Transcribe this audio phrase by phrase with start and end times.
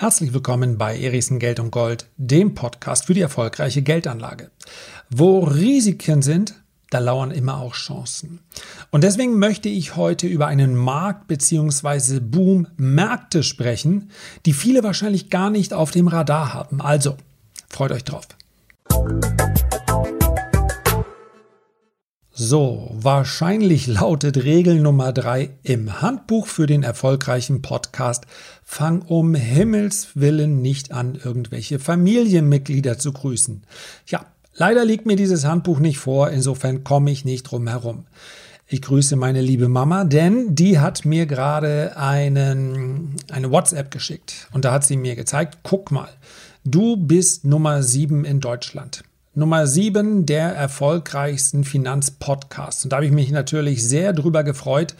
[0.00, 4.52] Herzlich willkommen bei Erichsen Geld und Gold, dem Podcast für die erfolgreiche Geldanlage.
[5.10, 6.54] Wo Risiken sind,
[6.90, 8.38] da lauern immer auch Chancen.
[8.92, 12.20] Und deswegen möchte ich heute über einen Markt bzw.
[12.20, 14.12] Boom-Märkte sprechen,
[14.46, 16.80] die viele wahrscheinlich gar nicht auf dem Radar haben.
[16.80, 17.16] Also,
[17.68, 18.28] freut euch drauf.
[22.40, 28.26] So, wahrscheinlich lautet Regel Nummer drei im Handbuch für den erfolgreichen Podcast.
[28.62, 33.64] Fang um Himmels Willen nicht an, irgendwelche Familienmitglieder zu grüßen.
[34.06, 34.24] Ja,
[34.54, 38.04] leider liegt mir dieses Handbuch nicht vor, insofern komme ich nicht drum herum.
[38.68, 44.64] Ich grüße meine liebe Mama, denn die hat mir gerade einen, eine WhatsApp geschickt und
[44.64, 46.10] da hat sie mir gezeigt, guck mal,
[46.64, 49.02] du bist Nummer sieben in Deutschland.
[49.38, 52.82] Nummer 7 der erfolgreichsten Finanzpodcasts.
[52.82, 54.96] Und da habe ich mich natürlich sehr drüber gefreut.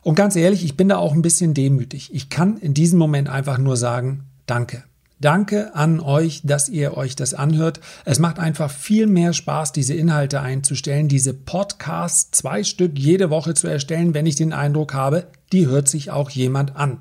[0.00, 2.14] Und ganz ehrlich, ich bin da auch ein bisschen demütig.
[2.14, 4.84] Ich kann in diesem Moment einfach nur sagen, danke.
[5.20, 7.80] Danke an euch, dass ihr euch das anhört.
[8.06, 13.52] Es macht einfach viel mehr Spaß, diese Inhalte einzustellen, diese Podcasts, zwei Stück jede Woche
[13.52, 17.00] zu erstellen, wenn ich den Eindruck habe, die hört sich auch jemand an.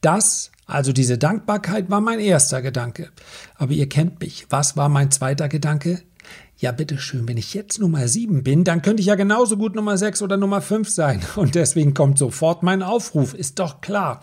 [0.00, 3.10] Das also diese Dankbarkeit war mein erster Gedanke.
[3.56, 4.46] Aber ihr kennt mich.
[4.50, 6.00] Was war mein zweiter Gedanke?
[6.58, 9.96] Ja, bitteschön, wenn ich jetzt Nummer 7 bin, dann könnte ich ja genauso gut Nummer
[9.96, 11.20] 6 oder Nummer 5 sein.
[11.36, 13.34] Und deswegen kommt sofort mein Aufruf.
[13.34, 14.20] Ist doch klar.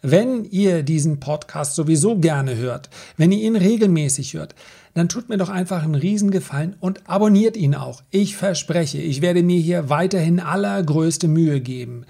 [0.00, 4.54] Wenn ihr diesen Podcast sowieso gerne hört, wenn ihr ihn regelmäßig hört,
[4.94, 8.02] dann tut mir doch einfach einen Riesengefallen und abonniert ihn auch.
[8.10, 12.04] Ich verspreche, ich werde mir hier weiterhin allergrößte Mühe geben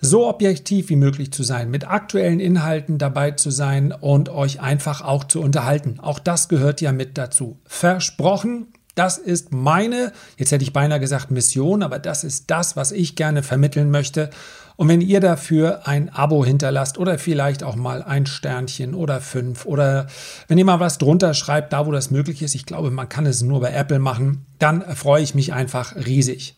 [0.00, 5.02] so objektiv wie möglich zu sein, mit aktuellen Inhalten dabei zu sein und euch einfach
[5.02, 5.98] auch zu unterhalten.
[6.00, 7.58] Auch das gehört ja mit dazu.
[7.66, 12.90] Versprochen, das ist meine, jetzt hätte ich beinahe gesagt Mission, aber das ist das, was
[12.90, 14.30] ich gerne vermitteln möchte.
[14.74, 19.66] Und wenn ihr dafür ein Abo hinterlasst oder vielleicht auch mal ein Sternchen oder fünf
[19.66, 20.06] oder
[20.46, 23.26] wenn ihr mal was drunter schreibt, da wo das möglich ist, ich glaube, man kann
[23.26, 26.56] es nur bei Apple machen, dann freue ich mich einfach riesig.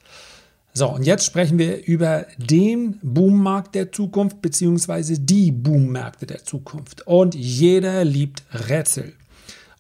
[0.73, 7.07] So, und jetzt sprechen wir über den Boommarkt der Zukunft beziehungsweise die Boommärkte der Zukunft.
[7.07, 9.15] Und jeder liebt Rätsel.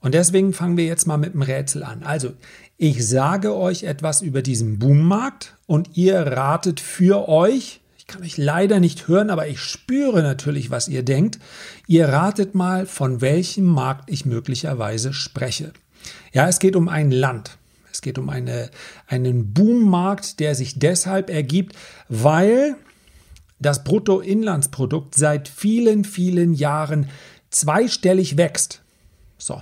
[0.00, 2.02] Und deswegen fangen wir jetzt mal mit dem Rätsel an.
[2.02, 2.32] Also,
[2.76, 8.38] ich sage euch etwas über diesen Boommarkt und ihr ratet für euch, ich kann euch
[8.38, 11.38] leider nicht hören, aber ich spüre natürlich, was ihr denkt.
[11.86, 15.72] Ihr ratet mal, von welchem Markt ich möglicherweise spreche.
[16.32, 17.58] Ja, es geht um ein Land.
[17.92, 18.70] Es geht um eine,
[19.06, 21.76] einen Boommarkt, der sich deshalb ergibt,
[22.08, 22.76] weil
[23.58, 27.08] das Bruttoinlandsprodukt seit vielen, vielen Jahren
[27.50, 28.82] zweistellig wächst.
[29.38, 29.60] So,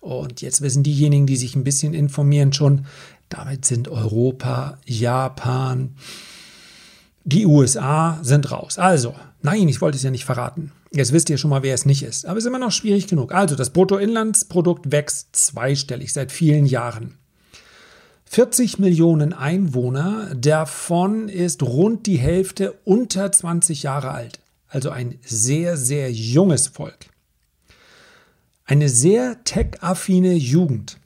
[0.00, 2.86] und jetzt wissen diejenigen, die sich ein bisschen informieren, schon,
[3.28, 5.94] damit sind Europa, Japan,
[7.24, 8.78] die USA sind raus.
[8.78, 10.72] Also, nein, ich wollte es ja nicht verraten.
[10.92, 12.24] Jetzt wisst ihr schon mal, wer es nicht ist.
[12.24, 13.34] Aber es ist immer noch schwierig genug.
[13.34, 17.17] Also, das Bruttoinlandsprodukt wächst zweistellig seit vielen Jahren.
[18.30, 24.40] 40 Millionen Einwohner, davon ist rund die Hälfte unter 20 Jahre alt.
[24.68, 27.06] Also ein sehr, sehr junges Volk.
[28.66, 30.98] Eine sehr tech-affine Jugend.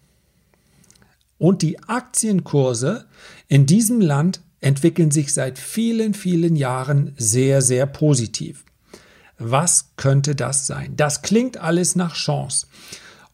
[1.39, 3.07] Und die Aktienkurse
[3.47, 8.65] in diesem Land entwickeln sich seit vielen, vielen Jahren sehr, sehr positiv.
[9.39, 10.95] Was könnte das sein?
[10.97, 12.67] Das klingt alles nach Chance.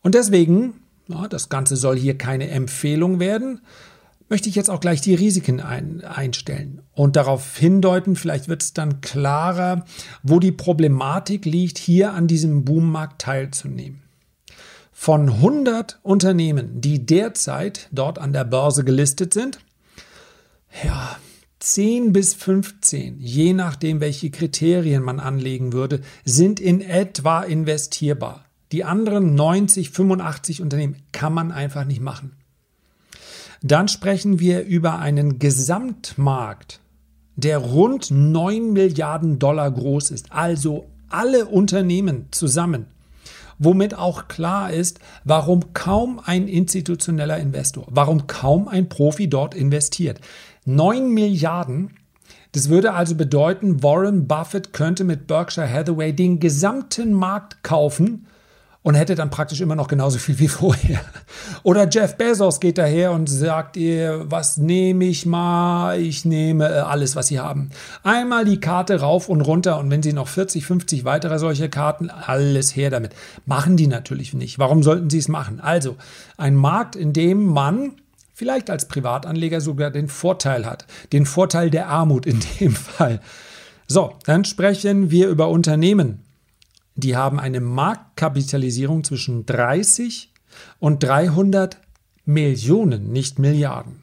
[0.02, 0.74] Und deswegen
[1.08, 3.62] na, das Ganze soll hier keine Empfehlung werden.
[4.28, 8.74] Möchte ich jetzt auch gleich die Risiken ein, einstellen und darauf hindeuten, vielleicht wird es
[8.74, 9.86] dann klarer,
[10.22, 14.02] wo die Problematik liegt, hier an diesem Boommarkt teilzunehmen.
[14.92, 19.60] Von 100 Unternehmen, die derzeit dort an der Börse gelistet sind,
[20.84, 21.16] ja,
[21.60, 28.47] 10 bis 15, je nachdem, welche Kriterien man anlegen würde, sind in etwa investierbar.
[28.72, 32.32] Die anderen 90, 85 Unternehmen kann man einfach nicht machen.
[33.62, 36.80] Dann sprechen wir über einen Gesamtmarkt,
[37.36, 40.32] der rund 9 Milliarden Dollar groß ist.
[40.32, 42.86] Also alle Unternehmen zusammen.
[43.58, 50.20] Womit auch klar ist, warum kaum ein institutioneller Investor, warum kaum ein Profi dort investiert.
[50.64, 51.90] 9 Milliarden
[52.52, 58.26] das würde also bedeuten, Warren Buffett könnte mit Berkshire Hathaway den gesamten Markt kaufen
[58.88, 61.00] und hätte dann praktisch immer noch genauso viel wie vorher.
[61.62, 66.00] Oder Jeff Bezos geht daher und sagt ihr, was nehme ich mal?
[66.00, 67.68] Ich nehme äh, alles, was Sie haben.
[68.02, 72.08] Einmal die Karte rauf und runter und wenn Sie noch 40, 50 weitere solche Karten,
[72.08, 73.12] alles her damit.
[73.44, 74.58] Machen die natürlich nicht.
[74.58, 75.60] Warum sollten Sie es machen?
[75.60, 75.96] Also,
[76.38, 77.92] ein Markt, in dem man
[78.32, 80.86] vielleicht als Privatanleger sogar den Vorteil hat.
[81.12, 83.20] Den Vorteil der Armut in dem Fall.
[83.86, 86.24] So, dann sprechen wir über Unternehmen
[86.98, 90.32] die haben eine Marktkapitalisierung zwischen 30
[90.80, 91.78] und 300
[92.24, 94.02] Millionen, nicht Milliarden.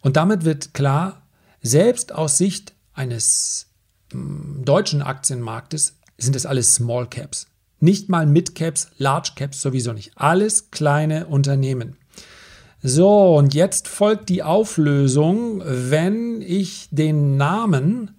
[0.00, 1.22] Und damit wird klar,
[1.60, 3.66] selbst aus Sicht eines
[4.10, 7.46] hm, deutschen Aktienmarktes sind es alles Small Caps.
[7.78, 10.12] Nicht mal Mid Caps, Large Caps sowieso nicht.
[10.14, 11.96] Alles kleine Unternehmen.
[12.82, 18.16] So, und jetzt folgt die Auflösung, wenn ich den Namen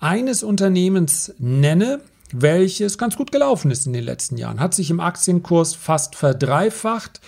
[0.00, 2.00] eines Unternehmens nenne,
[2.32, 4.60] welches ganz gut gelaufen ist in den letzten Jahren.
[4.60, 7.20] Hat sich im Aktienkurs fast verdreifacht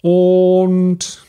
[0.00, 1.24] und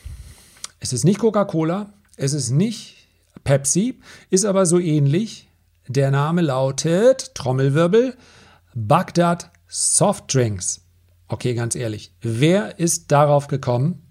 [0.78, 3.08] es ist nicht Coca-Cola, es ist nicht
[3.44, 5.48] Pepsi, ist aber so ähnlich.
[5.88, 8.16] Der Name lautet Trommelwirbel
[8.74, 10.82] Bagdad Softdrinks.
[11.28, 14.02] Okay, ganz ehrlich, wer ist darauf gekommen?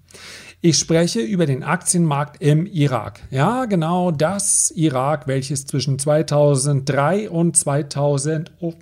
[0.62, 3.22] Ich spreche über den Aktienmarkt im Irak.
[3.32, 8.74] Ja, genau das Irak, welches zwischen 2003 und 2000, oh,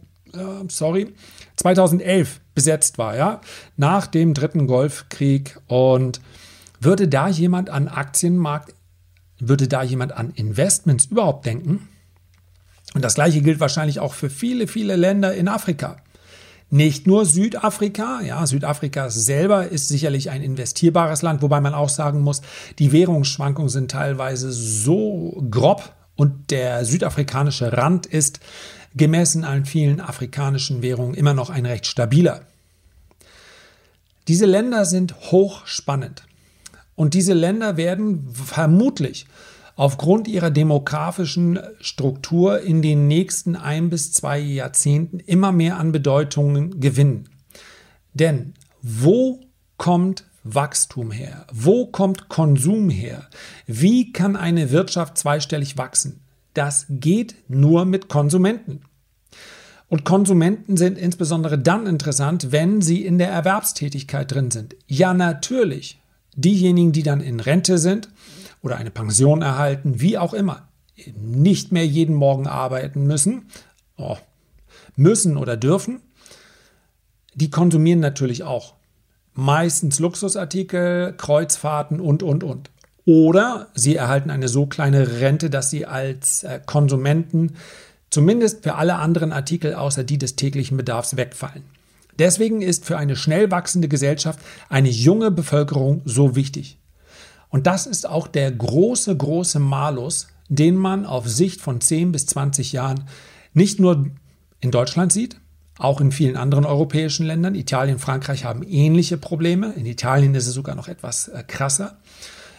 [0.69, 1.13] sorry,
[1.57, 3.41] 2011 besetzt war, ja,
[3.75, 5.59] nach dem dritten Golfkrieg.
[5.67, 6.21] Und
[6.79, 8.73] würde da jemand an Aktienmarkt,
[9.39, 11.87] würde da jemand an Investments überhaupt denken?
[12.93, 15.97] Und das gleiche gilt wahrscheinlich auch für viele, viele Länder in Afrika.
[16.69, 22.21] Nicht nur Südafrika, ja, Südafrika selber ist sicherlich ein investierbares Land, wobei man auch sagen
[22.21, 22.41] muss,
[22.77, 28.41] die Währungsschwankungen sind teilweise so grob und der südafrikanische Rand ist
[28.97, 32.41] gemessen an vielen afrikanischen Währungen immer noch ein recht stabiler.
[34.27, 36.23] Diese Länder sind hochspannend
[36.95, 39.25] und diese Länder werden vermutlich
[39.77, 46.79] aufgrund ihrer demografischen Struktur in den nächsten ein bis zwei Jahrzehnten immer mehr an Bedeutung
[46.79, 47.29] gewinnen.
[48.13, 49.39] Denn wo
[49.77, 51.45] kommt Wachstum her?
[51.53, 53.27] Wo kommt Konsum her?
[53.67, 56.21] Wie kann eine Wirtschaft zweistellig wachsen?
[56.53, 58.81] Das geht nur mit Konsumenten.
[59.89, 64.75] Und Konsumenten sind insbesondere dann interessant, wenn sie in der Erwerbstätigkeit drin sind.
[64.87, 65.99] Ja, natürlich.
[66.35, 68.09] Diejenigen, die dann in Rente sind
[68.61, 70.67] oder eine Pension erhalten, wie auch immer,
[71.15, 73.47] nicht mehr jeden Morgen arbeiten müssen,
[73.97, 74.17] oh,
[74.95, 76.01] müssen oder dürfen,
[77.33, 78.73] die konsumieren natürlich auch.
[79.33, 82.71] Meistens Luxusartikel, Kreuzfahrten und, und, und.
[83.05, 87.53] Oder sie erhalten eine so kleine Rente, dass sie als äh, Konsumenten
[88.09, 91.63] zumindest für alle anderen Artikel außer die des täglichen Bedarfs wegfallen.
[92.19, 94.39] Deswegen ist für eine schnell wachsende Gesellschaft
[94.69, 96.79] eine junge Bevölkerung so wichtig.
[97.49, 102.25] Und das ist auch der große, große Malus, den man auf Sicht von 10 bis
[102.25, 103.05] 20 Jahren
[103.53, 104.07] nicht nur
[104.59, 105.39] in Deutschland sieht,
[105.77, 107.55] auch in vielen anderen europäischen Ländern.
[107.55, 109.73] Italien, Frankreich haben ähnliche Probleme.
[109.73, 111.97] In Italien ist es sogar noch etwas äh, krasser.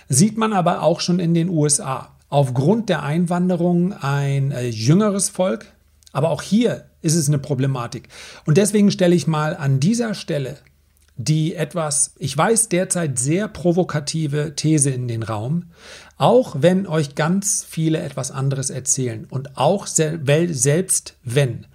[0.08, 2.14] Sieht man aber auch schon in den USA.
[2.28, 5.72] Aufgrund der Einwanderung ein äh, jüngeres Volk.
[6.12, 8.08] Aber auch hier ist es eine Problematik.
[8.46, 10.58] Und deswegen stelle ich mal an dieser Stelle
[11.18, 15.64] die etwas, ich weiß, derzeit sehr provokative These in den Raum,
[16.16, 21.66] auch wenn euch ganz viele etwas anderes erzählen und auch selbst wenn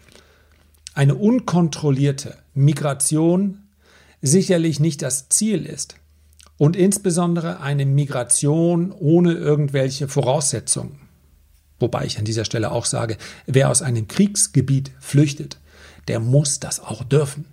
[0.94, 3.64] eine unkontrollierte Migration
[4.22, 5.96] sicherlich nicht das Ziel ist
[6.64, 10.98] und insbesondere eine Migration ohne irgendwelche Voraussetzungen.
[11.78, 15.60] Wobei ich an dieser Stelle auch sage, wer aus einem Kriegsgebiet flüchtet,
[16.08, 17.44] der muss das auch dürfen.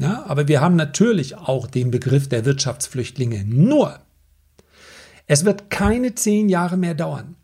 [0.00, 3.44] Ja, aber wir haben natürlich auch den Begriff der Wirtschaftsflüchtlinge.
[3.44, 4.00] Nur,
[5.28, 7.36] es wird keine zehn Jahre mehr dauern.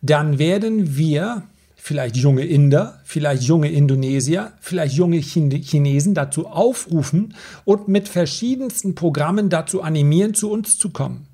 [0.00, 1.42] Dann werden wir
[1.86, 9.50] vielleicht junge Inder, vielleicht junge Indonesier, vielleicht junge Chinesen dazu aufrufen und mit verschiedensten Programmen
[9.50, 11.28] dazu animieren, zu uns zu kommen.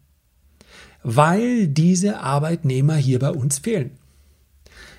[1.02, 3.92] Weil diese Arbeitnehmer hier bei uns fehlen.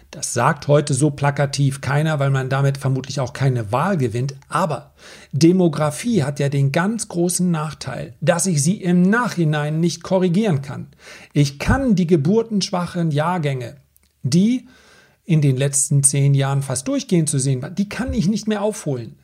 [0.10, 4.34] Das sagt heute so plakativ keiner, weil man damit vermutlich auch keine Wahl gewinnt.
[4.50, 4.94] Aber
[5.34, 10.88] Demografie hat ja den ganz großen Nachteil, dass ich sie im Nachhinein nicht korrigieren kann.
[11.32, 13.76] Ich kann die geburtenschwachen Jahrgänge,
[14.24, 14.68] die
[15.26, 18.62] in den letzten zehn Jahren fast durchgehend zu sehen waren, die kann ich nicht mehr
[18.62, 19.16] aufholen.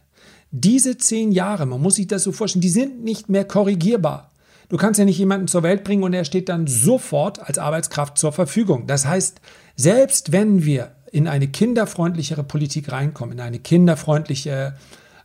[0.51, 4.31] Diese zehn Jahre, man muss sich das so vorstellen, die sind nicht mehr korrigierbar.
[4.69, 8.17] Du kannst ja nicht jemanden zur Welt bringen und er steht dann sofort als Arbeitskraft
[8.17, 8.87] zur Verfügung.
[8.87, 9.41] Das heißt,
[9.75, 14.75] selbst wenn wir in eine kinderfreundlichere Politik reinkommen, in eine kinderfreundliche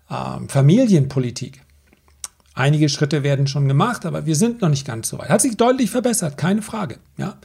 [0.08, 1.60] äh, Familienpolitik,
[2.54, 5.28] einige Schritte werden schon gemacht, aber wir sind noch nicht ganz so weit.
[5.28, 6.98] Hat sich deutlich verbessert, keine Frage.
[7.18, 7.36] Ja?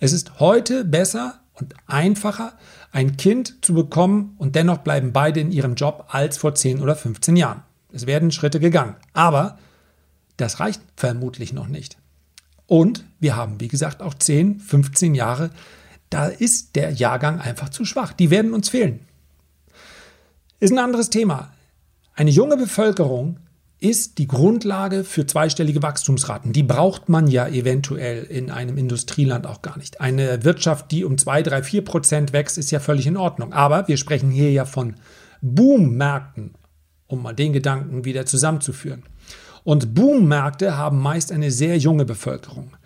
[0.00, 2.52] Es ist heute besser und einfacher,
[2.92, 6.96] ein Kind zu bekommen und dennoch bleiben beide in ihrem Job als vor 10 oder
[6.96, 7.62] 15 Jahren.
[7.92, 8.96] Es werden Schritte gegangen.
[9.12, 9.58] Aber
[10.36, 11.98] das reicht vermutlich noch nicht.
[12.66, 15.50] Und wir haben, wie gesagt, auch 10, 15 Jahre
[16.12, 18.12] da ist der Jahrgang einfach zu schwach.
[18.12, 19.00] Die werden uns fehlen.
[20.60, 21.54] Ist ein anderes Thema.
[22.14, 23.38] Eine junge Bevölkerung
[23.82, 26.52] ist die Grundlage für zweistellige Wachstumsraten.
[26.52, 30.00] Die braucht man ja eventuell in einem Industrieland auch gar nicht.
[30.00, 33.52] Eine Wirtschaft, die um 2, 3, 4 Prozent wächst, ist ja völlig in Ordnung.
[33.52, 34.94] Aber wir sprechen hier ja von
[35.40, 36.54] Boommärkten,
[37.08, 39.02] um mal den Gedanken wieder zusammenzuführen.
[39.64, 42.76] Und Boommärkte haben meist eine sehr junge Bevölkerung.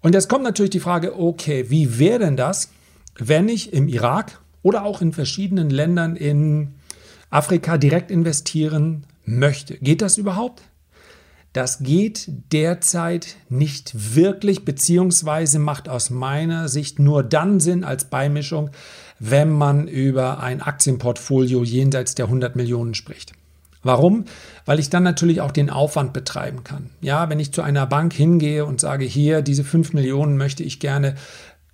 [0.00, 2.70] Und jetzt kommt natürlich die Frage, okay, wie wäre denn das,
[3.16, 6.74] wenn ich im Irak oder auch in verschiedenen Ländern in
[7.30, 9.76] Afrika direkt investieren möchte.
[9.78, 10.62] Geht das überhaupt?
[11.52, 18.70] Das geht derzeit nicht wirklich, beziehungsweise macht aus meiner Sicht nur dann Sinn als Beimischung,
[19.18, 23.32] wenn man über ein Aktienportfolio jenseits der 100 Millionen spricht.
[23.82, 24.24] Warum?
[24.64, 26.90] Weil ich dann natürlich auch den Aufwand betreiben kann.
[27.00, 30.80] Ja, wenn ich zu einer Bank hingehe und sage, hier, diese 5 Millionen möchte ich
[30.80, 31.16] gerne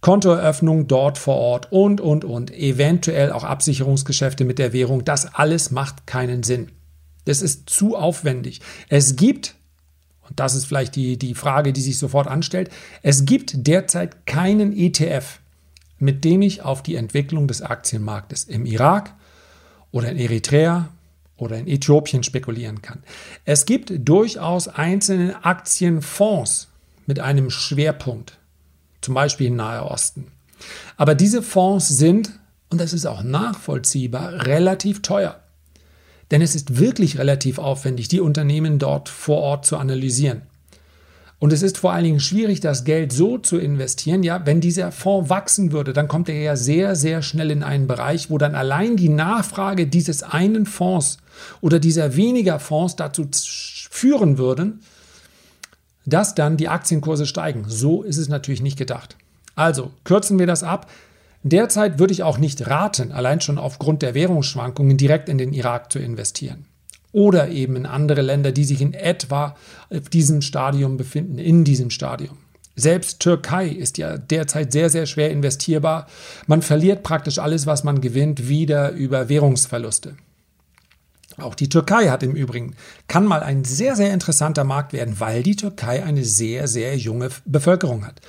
[0.01, 5.71] Kontoeröffnung dort vor Ort und, und, und, eventuell auch Absicherungsgeschäfte mit der Währung, das alles
[5.71, 6.71] macht keinen Sinn.
[7.29, 8.63] Das ist zu aufwendig.
[8.89, 9.55] Es gibt,
[10.29, 12.71] und das ist vielleicht die, die Frage, die sich sofort anstellt,
[13.03, 15.41] es gibt derzeit keinen ETF,
[15.99, 19.15] mit dem ich auf die Entwicklung des Aktienmarktes im Irak
[19.91, 20.89] oder in Eritrea
[21.37, 23.03] oder in Äthiopien spekulieren kann.
[23.45, 26.69] Es gibt durchaus einzelne Aktienfonds
[27.05, 28.39] mit einem Schwerpunkt,
[29.03, 30.29] zum Beispiel im Nahe Osten.
[30.97, 32.31] Aber diese Fonds sind,
[32.71, 35.43] und das ist auch nachvollziehbar, relativ teuer.
[36.31, 40.43] Denn es ist wirklich relativ aufwendig, die Unternehmen dort vor Ort zu analysieren.
[41.41, 44.25] Und es ist vor allen Dingen schwierig, das Geld so zu investieren.
[44.25, 47.87] Ja, wenn dieser Fonds wachsen würde, dann kommt er ja sehr, sehr schnell in einen
[47.87, 51.19] Bereich, wo dann allein die Nachfrage dieses einen Fonds
[51.61, 54.81] oder dieser weniger Fonds dazu führen würden,
[56.07, 57.65] dass dann die Aktienkurse steigen.
[57.69, 59.17] So ist es natürlich nicht gedacht.
[59.55, 60.91] Also kürzen wir das ab.
[61.43, 65.93] Derzeit würde ich auch nicht raten, allein schon aufgrund der Währungsschwankungen direkt in den Irak
[65.93, 66.67] zu investieren.
[67.13, 69.57] Oder eben in andere Länder, die sich in etwa
[69.91, 72.37] auf diesem Stadium befinden, in diesem Stadium.
[72.77, 76.07] Selbst Türkei ist ja derzeit sehr, sehr schwer investierbar.
[76.47, 80.17] Man verliert praktisch alles, was man gewinnt, wieder über Währungsverluste.
[81.39, 82.75] Auch die Türkei hat im Übrigen,
[83.07, 87.31] kann mal ein sehr, sehr interessanter Markt werden, weil die Türkei eine sehr, sehr junge
[87.45, 88.21] Bevölkerung hat.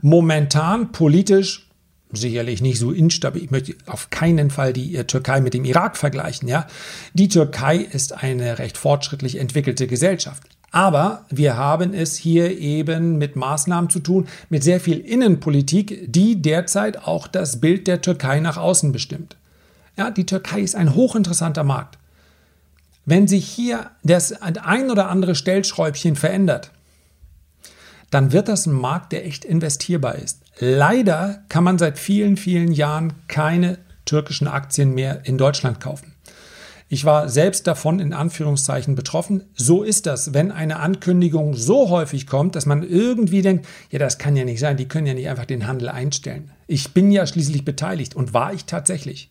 [0.00, 1.67] Momentan politisch
[2.12, 3.44] sicherlich nicht so instabil.
[3.44, 6.48] Ich möchte auf keinen Fall die äh, Türkei mit dem Irak vergleichen.
[6.48, 6.66] Ja,
[7.14, 10.42] die Türkei ist eine recht fortschrittlich entwickelte Gesellschaft.
[10.70, 16.42] Aber wir haben es hier eben mit Maßnahmen zu tun, mit sehr viel Innenpolitik, die
[16.42, 19.36] derzeit auch das Bild der Türkei nach außen bestimmt.
[19.96, 21.98] Ja, die Türkei ist ein hochinteressanter Markt.
[23.06, 26.70] Wenn sich hier das ein oder andere Stellschräubchen verändert,
[28.10, 30.42] dann wird das ein Markt, der echt investierbar ist.
[30.58, 36.14] Leider kann man seit vielen, vielen Jahren keine türkischen Aktien mehr in Deutschland kaufen.
[36.90, 39.44] Ich war selbst davon in Anführungszeichen betroffen.
[39.54, 44.16] So ist das, wenn eine Ankündigung so häufig kommt, dass man irgendwie denkt, ja, das
[44.16, 46.50] kann ja nicht sein, die können ja nicht einfach den Handel einstellen.
[46.66, 49.30] Ich bin ja schließlich beteiligt und war ich tatsächlich.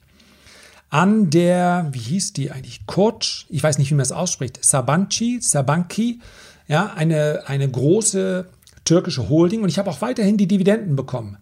[0.90, 2.86] An der, wie hieß die eigentlich?
[2.86, 6.22] Koch, ich weiß nicht, wie man es ausspricht, Sabanci, Sabanki,
[6.68, 8.46] ja, eine, eine große
[8.88, 11.38] türkische Holding und ich habe auch weiterhin die Dividenden bekommen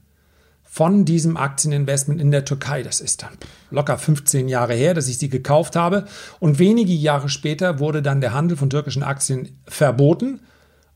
[0.76, 2.84] von diesem Aktieninvestment in der Türkei.
[2.84, 3.32] Das ist dann
[3.72, 6.04] locker 15 Jahre her, dass ich sie gekauft habe.
[6.42, 10.42] Und wenige Jahre später wurde dann der Handel von türkischen Aktien verboten.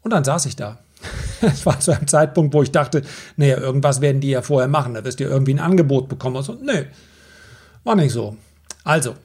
[0.02, 0.80] Und dann saß ich da.
[1.42, 3.04] Es war zu einem Zeitpunkt, wo ich dachte,
[3.38, 4.96] naja, irgendwas werden die ja vorher machen.
[4.96, 6.36] Da wirst du irgendwie ein Angebot bekommen.
[6.36, 6.84] Und so, nö,
[7.86, 8.36] war nicht so.
[8.84, 9.16] Also,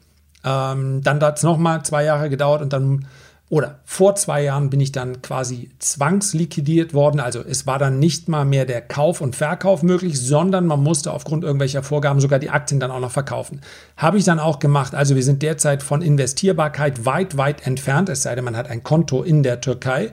[0.45, 3.07] ähm, dann hat es nochmal zwei Jahre gedauert und dann
[3.47, 7.19] oder vor zwei Jahren bin ich dann quasi zwangsliquidiert worden.
[7.19, 11.13] Also es war dann nicht mal mehr der Kauf und Verkauf möglich, sondern man musste
[11.13, 13.61] aufgrund irgendwelcher Vorgaben sogar die Aktien dann auch noch verkaufen.
[13.97, 14.95] Habe ich dann auch gemacht.
[14.95, 18.83] Also wir sind derzeit von Investierbarkeit weit, weit entfernt, es sei denn, man hat ein
[18.83, 20.11] Konto in der Türkei.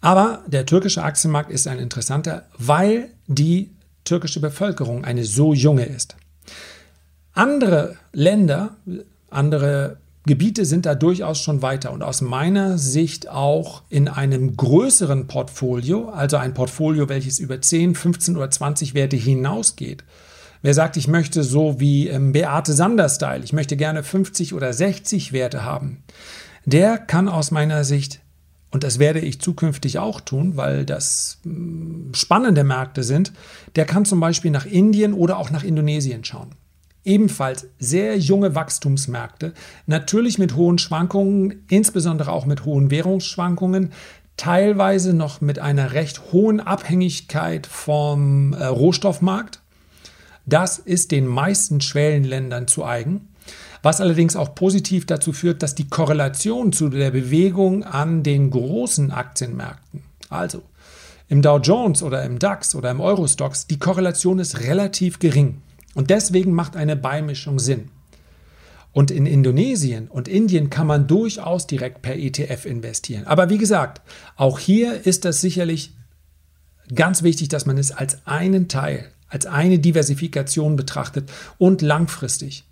[0.00, 3.72] Aber der türkische Aktienmarkt ist ein interessanter, weil die
[4.04, 6.16] türkische Bevölkerung eine so junge ist.
[7.34, 8.76] Andere Länder,
[9.28, 15.26] andere Gebiete sind da durchaus schon weiter und aus meiner Sicht auch in einem größeren
[15.26, 20.04] Portfolio, also ein Portfolio, welches über 10, 15 oder 20 Werte hinausgeht.
[20.60, 25.32] Wer sagt, ich möchte so wie ähm, Beate Sander-Style, ich möchte gerne 50 oder 60
[25.32, 26.02] Werte haben,
[26.66, 28.20] der kann aus meiner Sicht,
[28.70, 33.32] und das werde ich zukünftig auch tun, weil das mm, spannende Märkte sind,
[33.74, 36.54] der kann zum Beispiel nach Indien oder auch nach Indonesien schauen
[37.04, 39.54] ebenfalls sehr junge Wachstumsmärkte,
[39.86, 43.92] natürlich mit hohen Schwankungen, insbesondere auch mit hohen Währungsschwankungen,
[44.36, 49.60] teilweise noch mit einer recht hohen Abhängigkeit vom äh, Rohstoffmarkt.
[50.46, 53.28] Das ist den meisten Schwellenländern zu eigen,
[53.82, 59.10] was allerdings auch positiv dazu führt, dass die Korrelation zu der Bewegung an den großen
[59.10, 60.62] Aktienmärkten, also
[61.28, 65.62] im Dow Jones oder im DAX oder im Eurostox, die Korrelation ist relativ gering.
[65.94, 67.90] Und deswegen macht eine Beimischung Sinn.
[68.92, 73.24] Und in Indonesien und Indien kann man durchaus direkt per ETF investieren.
[73.26, 74.00] Aber wie gesagt,
[74.36, 75.94] auch hier ist das sicherlich
[76.94, 82.64] ganz wichtig, dass man es als einen Teil, als eine Diversifikation betrachtet und langfristig.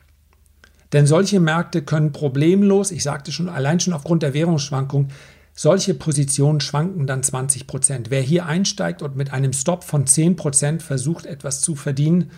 [0.92, 5.08] Denn solche Märkte können problemlos, ich sagte schon, allein schon aufgrund der Währungsschwankung,
[5.54, 8.10] solche Positionen schwanken dann 20 Prozent.
[8.10, 12.30] Wer hier einsteigt und mit einem Stop von 10 Prozent versucht, etwas zu verdienen,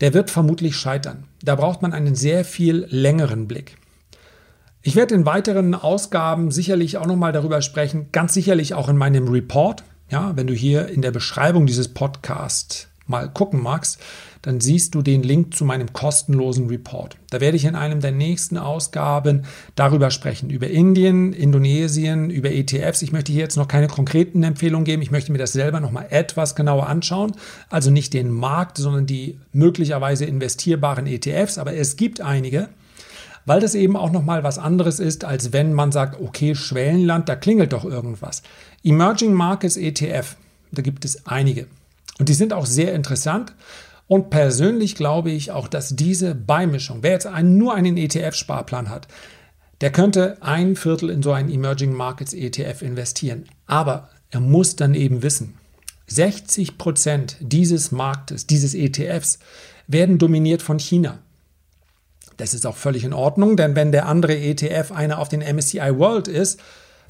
[0.00, 1.24] der wird vermutlich scheitern.
[1.42, 3.76] Da braucht man einen sehr viel längeren Blick.
[4.82, 9.28] Ich werde in weiteren Ausgaben sicherlich auch nochmal darüber sprechen, ganz sicherlich auch in meinem
[9.28, 9.84] Report.
[10.10, 14.00] Ja, wenn du hier in der Beschreibung dieses Podcasts mal gucken magst,
[14.42, 17.16] dann siehst du den Link zu meinem kostenlosen Report.
[17.28, 23.02] Da werde ich in einem der nächsten Ausgaben darüber sprechen, über Indien, Indonesien, über ETFs.
[23.02, 25.02] Ich möchte hier jetzt noch keine konkreten Empfehlungen geben.
[25.02, 27.32] Ich möchte mir das selber noch mal etwas genauer anschauen.
[27.68, 31.58] Also nicht den Markt, sondern die möglicherweise investierbaren ETFs.
[31.58, 32.70] Aber es gibt einige
[33.46, 37.28] weil das eben auch noch mal was anderes ist, als wenn man sagt, okay, Schwellenland,
[37.28, 38.42] da klingelt doch irgendwas.
[38.84, 40.36] Emerging Markets ETF,
[40.72, 41.66] da gibt es einige.
[42.20, 43.54] Und die sind auch sehr interessant.
[44.06, 49.08] Und persönlich glaube ich auch, dass diese Beimischung, wer jetzt einen, nur einen ETF-Sparplan hat,
[49.80, 53.46] der könnte ein Viertel in so einen Emerging Markets ETF investieren.
[53.66, 55.54] Aber er muss dann eben wissen,
[56.08, 59.38] 60 Prozent dieses Marktes, dieses ETFs,
[59.86, 61.20] werden dominiert von China.
[62.36, 65.98] Das ist auch völlig in Ordnung, denn wenn der andere ETF einer auf den MSCI
[65.98, 66.60] World ist,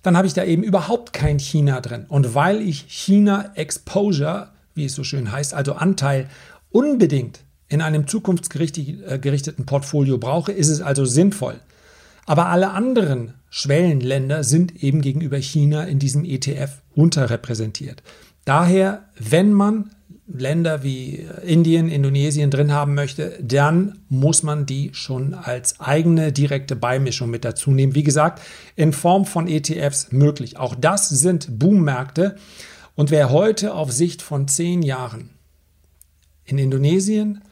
[0.04, 2.06] dann habe ich da eben überhaupt kein China drin.
[2.08, 6.28] Und weil ich China Exposure wie es so schön heißt, also Anteil,
[6.70, 11.60] unbedingt in einem zukunftsgerichteten Portfolio brauche, ist es also sinnvoll.
[12.26, 18.02] Aber alle anderen Schwellenländer sind eben gegenüber China in diesem ETF unterrepräsentiert.
[18.45, 19.90] Daher, wenn man
[20.32, 26.76] Länder wie Indien, Indonesien drin haben möchte, dann muss man die schon als eigene direkte
[26.76, 27.95] Beimischung mit dazu nehmen.
[27.95, 28.40] Wie gesagt,
[28.76, 30.56] in Form von ETFs möglich.
[30.56, 32.36] Auch das sind Boommärkte.
[33.00, 35.30] Und wer heute auf Sicht von zehn Jahren
[36.45, 37.43] in Indonesien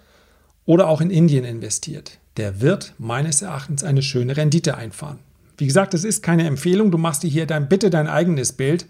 [0.66, 5.20] oder auch in Indien investiert, der wird meines Erachtens eine schöne Rendite einfahren.
[5.56, 6.90] Wie gesagt, das ist keine Empfehlung.
[6.90, 8.84] Du machst dir hier dein, bitte dein eigenes Bild.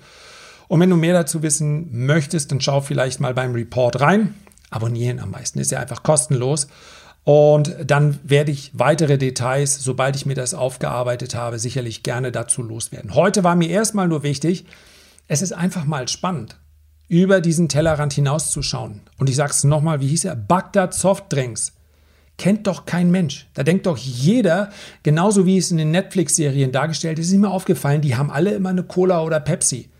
[0.66, 4.34] Und wenn du mehr dazu wissen möchtest, dann schau vielleicht mal beim Report rein.
[4.68, 6.66] Abonnieren am meisten ist ja einfach kostenlos.
[7.22, 12.62] Und dann werde ich weitere Details, sobald ich mir das aufgearbeitet habe, sicherlich gerne dazu
[12.62, 13.14] loswerden.
[13.14, 14.66] Heute war mir erstmal nur wichtig,
[15.28, 16.58] es ist einfach mal spannend,
[17.08, 19.02] über diesen Tellerrand hinauszuschauen.
[19.18, 20.36] Und ich sage es nochmal, wie hieß er?
[20.36, 21.74] Bagdad Softdrinks.
[22.38, 23.46] Kennt doch kein Mensch.
[23.54, 24.70] Da denkt doch jeder,
[25.02, 28.68] genauso wie es in den Netflix-Serien dargestellt ist, ist mir aufgefallen, die haben alle immer
[28.70, 29.90] eine Cola oder Pepsi.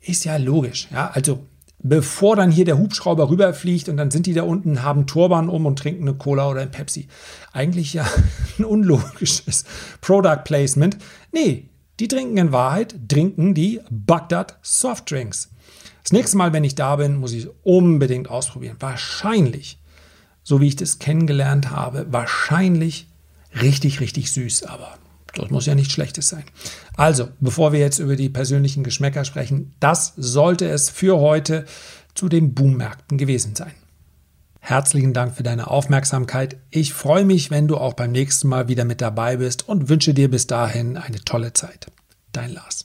[0.00, 0.88] Ist ja logisch.
[0.90, 1.10] Ja?
[1.12, 1.46] Also
[1.78, 5.66] bevor dann hier der Hubschrauber rüberfliegt und dann sind die da unten, haben Turban um
[5.66, 7.08] und trinken eine Cola oder ein Pepsi.
[7.52, 8.06] Eigentlich ja
[8.58, 9.64] ein unlogisches
[10.00, 10.96] Product Placement.
[11.32, 15.50] Nee, die trinken in Wahrheit, trinken die Bagdad Softdrinks.
[16.02, 18.76] Das nächste Mal, wenn ich da bin, muss ich es unbedingt ausprobieren.
[18.80, 19.78] Wahrscheinlich,
[20.42, 23.08] so wie ich das kennengelernt habe, wahrscheinlich
[23.60, 24.98] richtig, richtig süß, aber
[25.34, 26.44] das muss ja nichts Schlechtes sein.
[26.96, 31.66] Also, bevor wir jetzt über die persönlichen Geschmäcker sprechen, das sollte es für heute
[32.14, 33.72] zu den Boommärkten gewesen sein.
[34.68, 36.56] Herzlichen Dank für deine Aufmerksamkeit.
[36.70, 40.12] Ich freue mich, wenn du auch beim nächsten Mal wieder mit dabei bist und wünsche
[40.12, 41.86] dir bis dahin eine tolle Zeit.
[42.32, 42.84] Dein Lars.